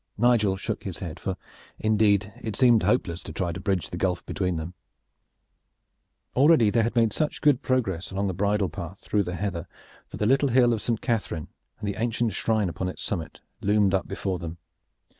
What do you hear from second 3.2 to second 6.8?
to try to bridge the gulf between them. Already